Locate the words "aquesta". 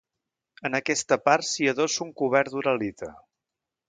0.77-1.17